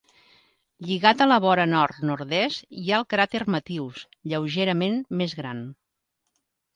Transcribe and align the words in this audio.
Lligat 0.85 1.19
a 1.25 1.25
la 1.31 1.35
vora 1.43 1.65
nord-nord-est 1.73 2.73
hi 2.83 2.85
ha 2.91 2.95
el 3.01 3.05
cràter 3.15 3.41
Metius, 3.57 4.01
lleugerament 4.33 4.97
més 5.21 5.37
gran. 5.43 5.61